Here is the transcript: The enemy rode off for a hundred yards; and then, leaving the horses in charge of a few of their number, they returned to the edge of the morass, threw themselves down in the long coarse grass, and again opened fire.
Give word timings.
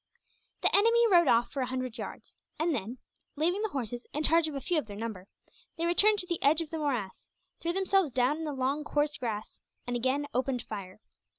The 0.63 0.75
enemy 0.75 1.07
rode 1.11 1.27
off 1.27 1.51
for 1.51 1.61
a 1.61 1.67
hundred 1.67 1.99
yards; 1.99 2.33
and 2.57 2.73
then, 2.73 2.97
leaving 3.35 3.61
the 3.61 3.69
horses 3.69 4.07
in 4.13 4.23
charge 4.23 4.47
of 4.47 4.55
a 4.55 4.59
few 4.59 4.79
of 4.79 4.87
their 4.87 4.97
number, 4.97 5.27
they 5.77 5.85
returned 5.85 6.17
to 6.21 6.25
the 6.27 6.41
edge 6.41 6.59
of 6.59 6.71
the 6.71 6.79
morass, 6.79 7.29
threw 7.59 7.71
themselves 7.73 8.09
down 8.11 8.37
in 8.37 8.43
the 8.43 8.51
long 8.51 8.83
coarse 8.83 9.15
grass, 9.15 9.59
and 9.85 9.95
again 9.95 10.25
opened 10.33 10.63
fire. 10.63 11.01